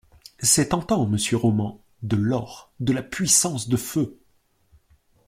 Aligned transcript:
C’est 0.39 0.69
tentant 0.69 1.05
monsieur 1.05 1.37
Roman. 1.37 1.79
De 2.01 2.15
l’or, 2.15 2.71
de 2.79 2.91
la 2.91 3.03
puissance 3.03 3.67
de 3.69 3.77
feu. 3.77 4.19